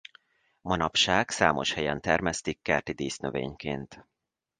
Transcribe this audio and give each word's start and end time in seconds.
Manapság 0.61 1.29
számos 1.29 1.73
helyen 1.73 2.01
termesztik 2.01 2.61
kerti 2.61 2.91
dísznövényként. 2.91 4.05